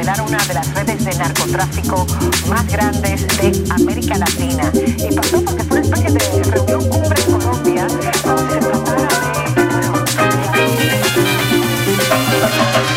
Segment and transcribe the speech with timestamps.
[0.00, 2.06] una de las redes de narcotráfico
[2.48, 4.72] más grandes de América Latina.
[4.74, 7.86] Y pasó porque fue una especie de reunión cumbre en Colombia
[8.24, 9.08] donde se tratara
[12.84, 12.89] de...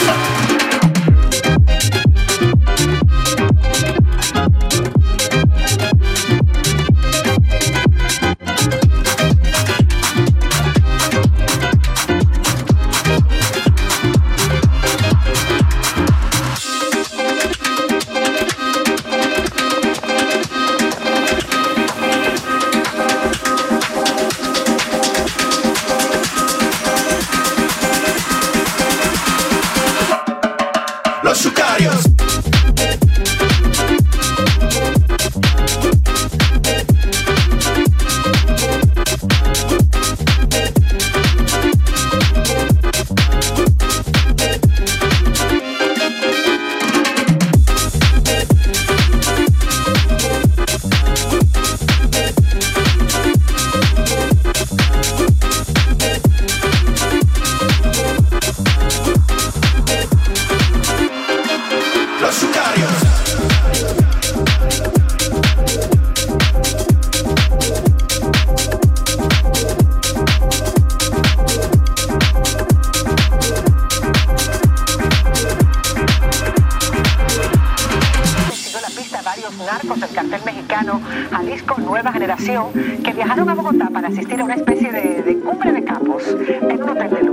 [83.94, 87.33] para asistir a una especie de, cumbre de capos en un hotel de lujo.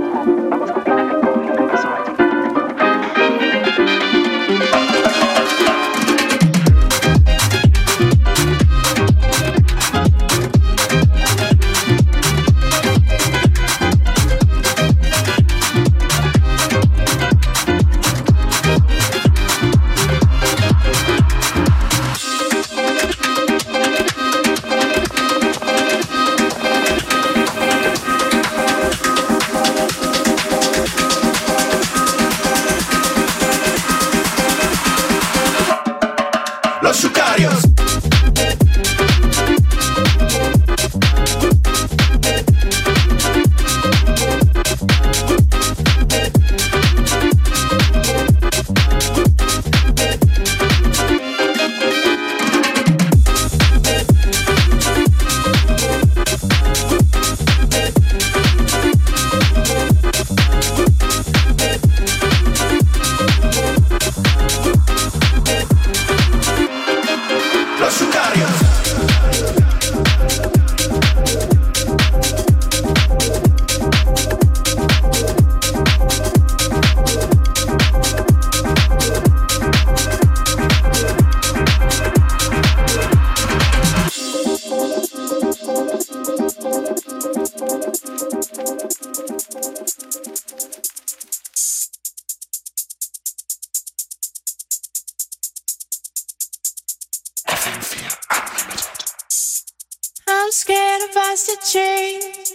[100.51, 102.51] Scared of us to change.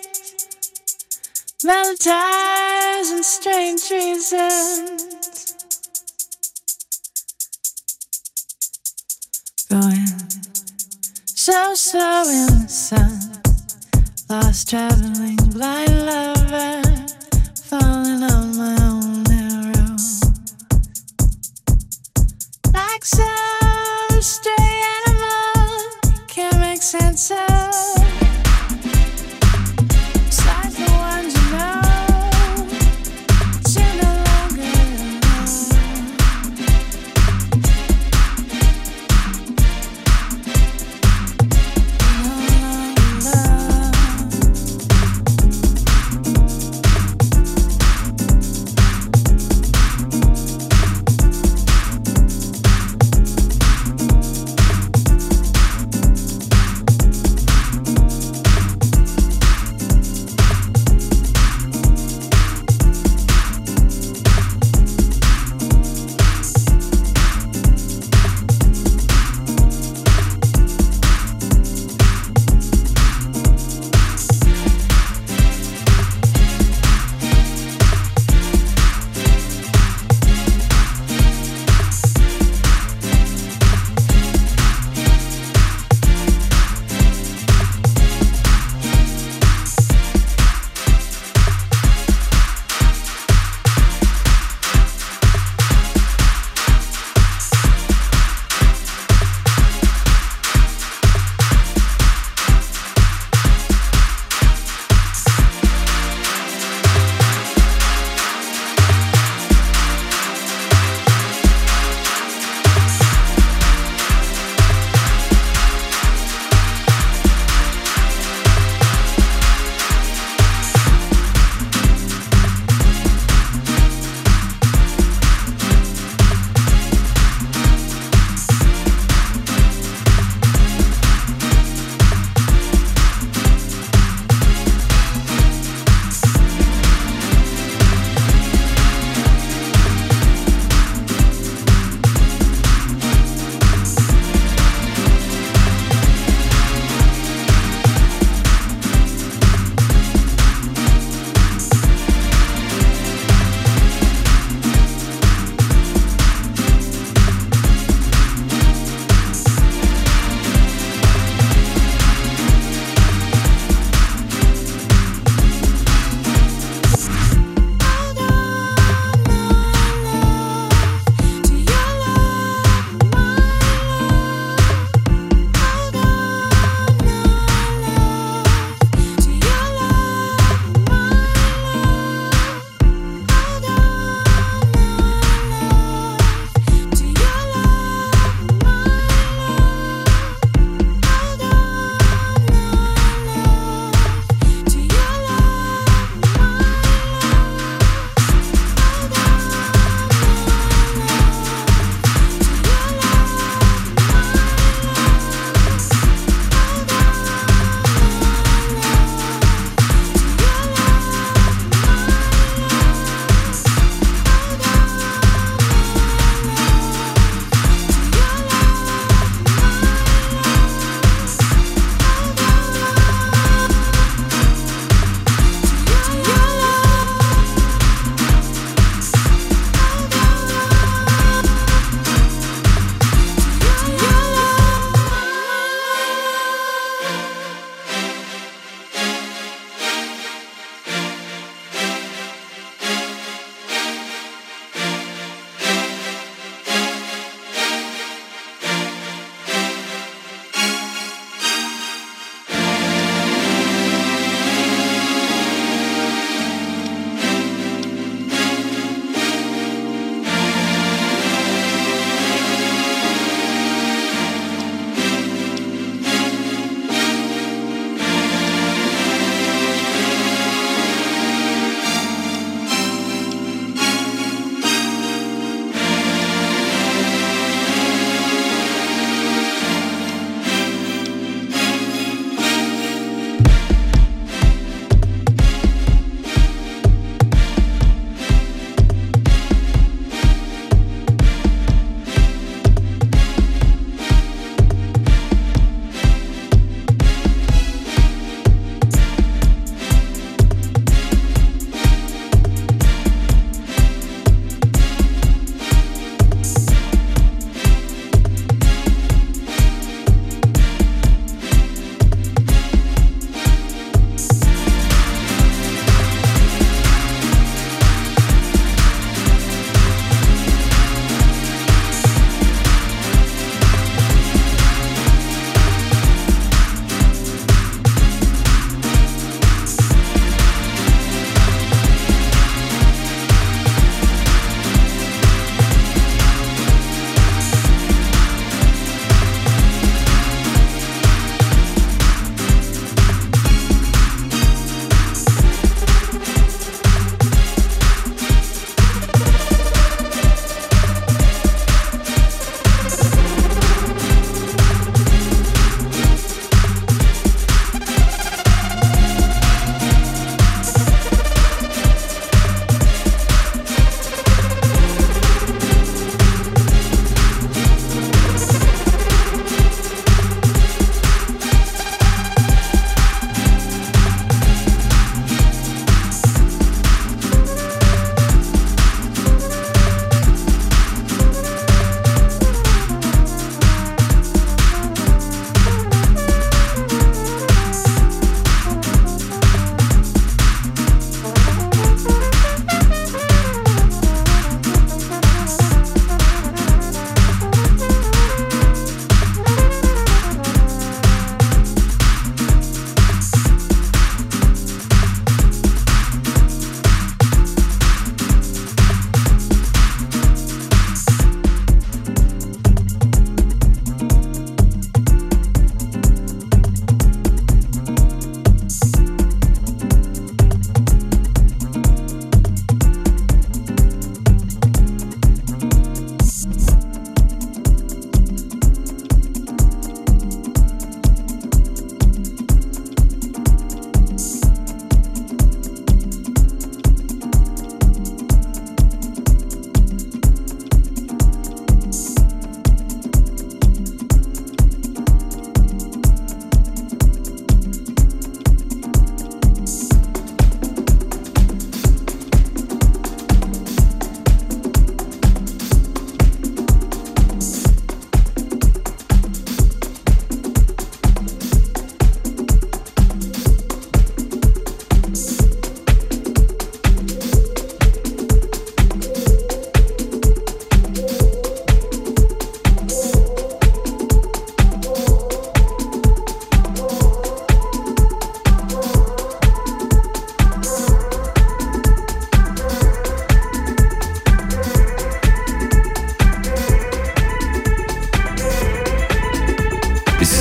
[1.63, 5.55] Valentines and strange reasons.
[9.71, 10.07] Going
[11.25, 13.43] so slow in the sun.
[14.29, 16.36] Lost traveling, blind lover.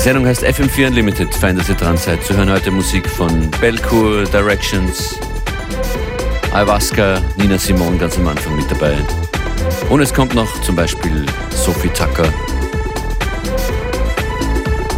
[0.06, 1.34] Sendung heißt FM4 Unlimited.
[1.34, 2.24] Fein, dass ihr dran seid.
[2.24, 5.20] Zu hören heute Musik von Belcour, Directions,
[6.54, 8.96] Ayahuasca, Nina Simone ganz am Anfang mit dabei.
[9.90, 12.32] Und es kommt noch zum Beispiel Sophie Tucker,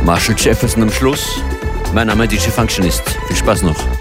[0.03, 1.41] Marshall Jefferson am Schluss.
[1.93, 3.03] Mein Name ist DJ Functionist.
[3.27, 3.96] Viel Spaß noch.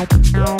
[0.00, 0.57] I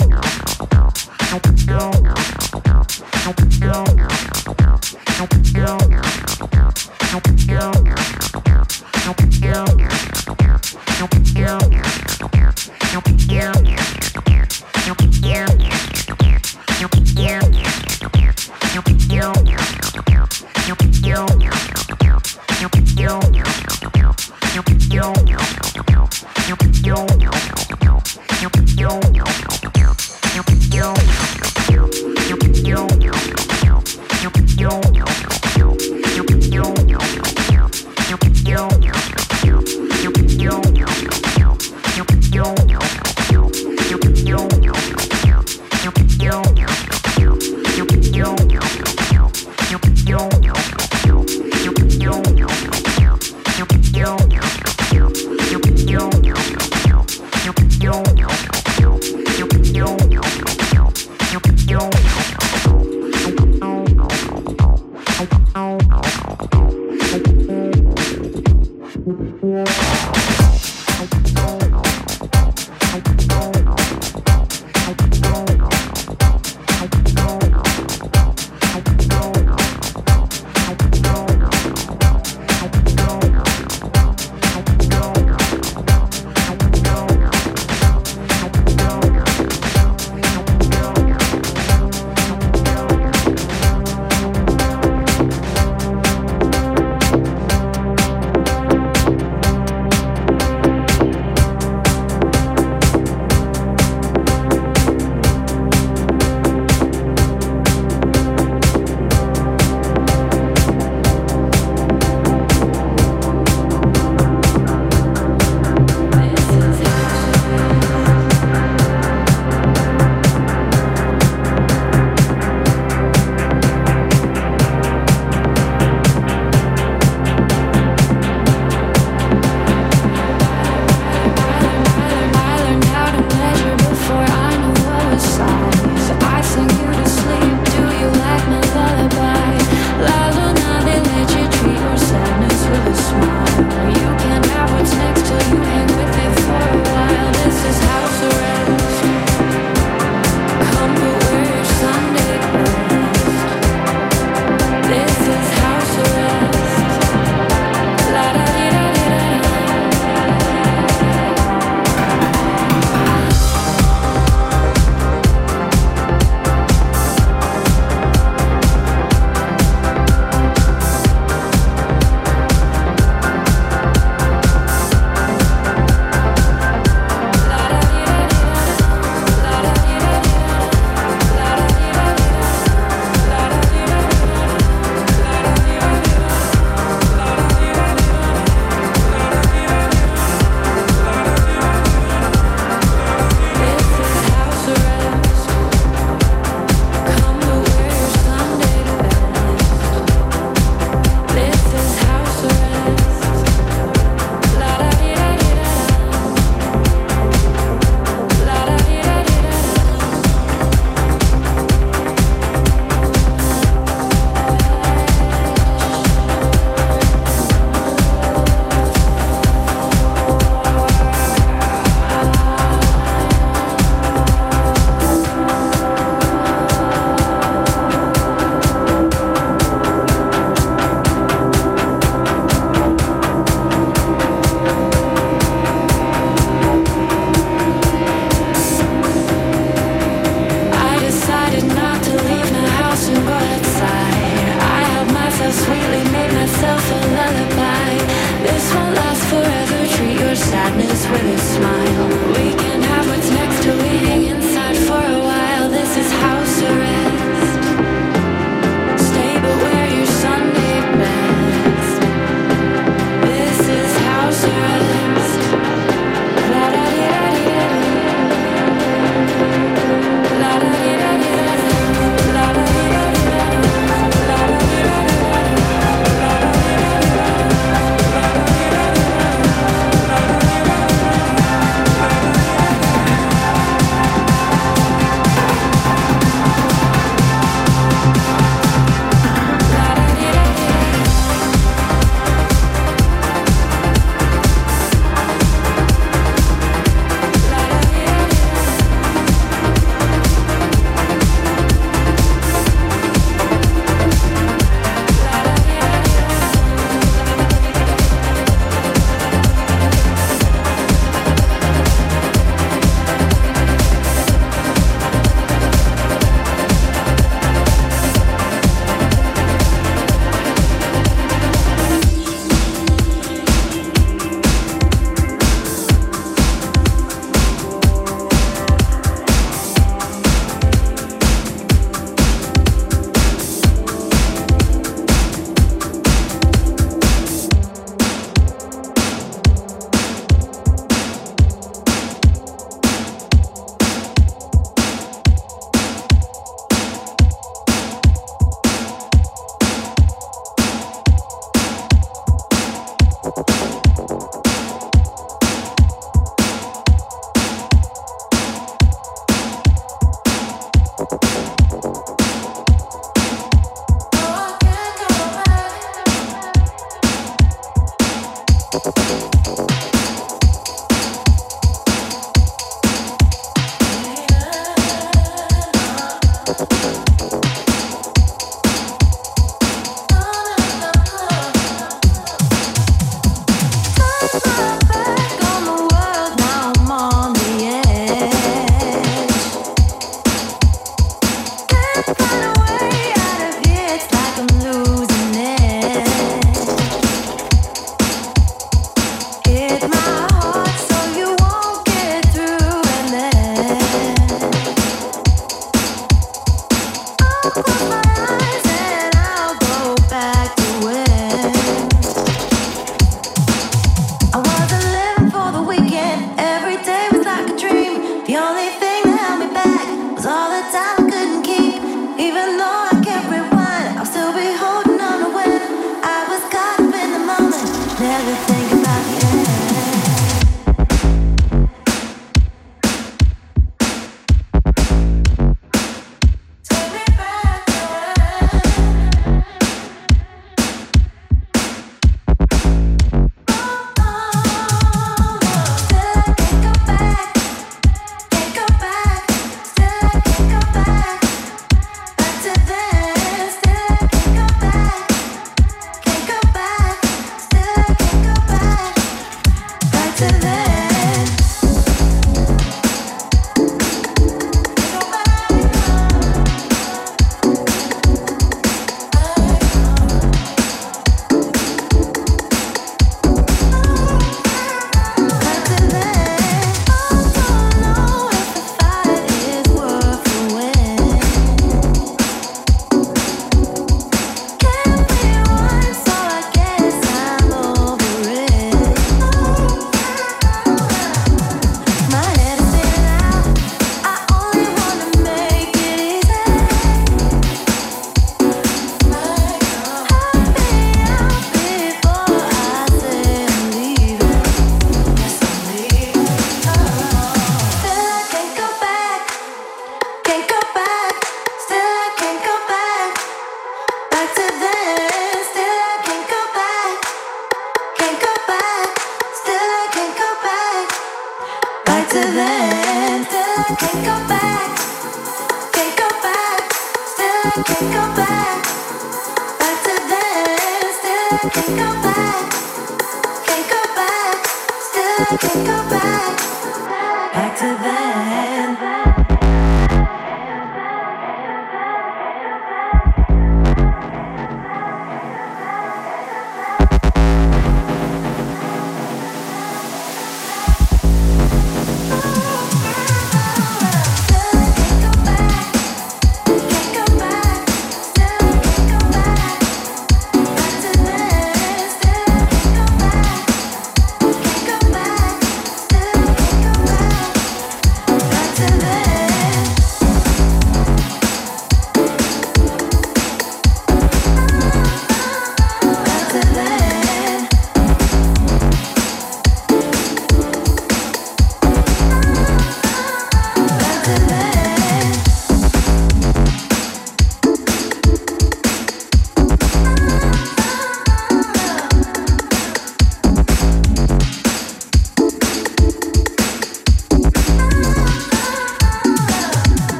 [392.08, 392.97] away.